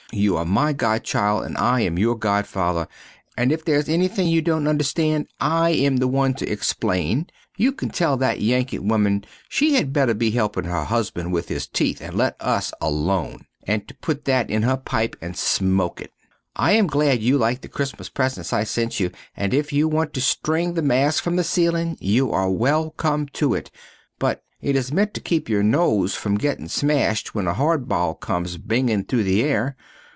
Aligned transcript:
You 0.13 0.35
are 0.35 0.43
my 0.43 0.73
godchild 0.73 1.45
and 1.45 1.57
I 1.57 1.79
am 1.83 1.97
your 1.97 2.17
godfather 2.17 2.89
and 3.37 3.49
if 3.49 3.63
there 3.63 3.77
is 3.77 3.87
ennything 3.87 4.27
you 4.27 4.41
dont 4.41 4.67
understand 4.67 5.27
I 5.39 5.69
am 5.69 5.95
the 5.97 6.07
one 6.09 6.33
to 6.33 6.45
explane, 6.51 7.07
and 7.19 7.29
you 7.55 7.71
tell 7.71 8.17
that 8.17 8.39
Yankit 8.41 8.81
woman 8.81 9.23
she 9.47 9.75
had 9.75 9.93
better 9.93 10.13
be 10.13 10.31
helpin 10.31 10.65
her 10.65 10.83
husband 10.83 11.31
with 11.31 11.47
his 11.47 11.65
teeth 11.65 12.01
and 12.01 12.17
let 12.17 12.35
us 12.41 12.73
alone, 12.81 13.45
and 13.65 13.87
to 13.87 13.93
put 13.95 14.25
that 14.25 14.49
in 14.49 14.63
her 14.63 14.75
pipe 14.75 15.15
and 15.21 15.37
smoke 15.37 16.01
it. 16.01 16.11
I 16.57 16.73
am 16.73 16.87
glad 16.87 17.21
you 17.23 17.37
like 17.37 17.61
the 17.61 17.69
Cristmas 17.69 18.09
presents 18.13 18.51
I 18.51 18.65
sent 18.65 18.99
you 18.99 19.11
and 19.37 19.53
if 19.53 19.71
you 19.71 19.87
want 19.87 20.13
to 20.15 20.19
string 20.19 20.73
the 20.73 20.81
mask 20.81 21.23
from 21.23 21.37
the 21.37 21.45
ceilin 21.45 21.95
you 22.01 22.33
are 22.33 22.49
well 22.49 22.89
come 22.89 23.27
to 23.35 23.53
it, 23.53 23.71
but 24.19 24.43
it 24.59 24.75
is 24.75 24.91
ment 24.91 25.13
to 25.13 25.21
keep 25.21 25.47
your 25.47 25.63
nose 25.63 26.15
from 26.15 26.35
gettin 26.37 26.67
smasht 26.67 27.27
when 27.33 27.47
a 27.47 27.53
hard 27.53 27.87
ball 27.87 28.13
comes 28.13 28.57
bingin 28.57 29.05
through 29.05 29.23
the 29.23 29.41
air. 29.41 29.77